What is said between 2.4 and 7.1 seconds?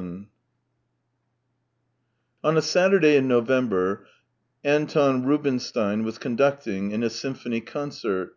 On a Saturday in November Anton Rubinstein was conducting in a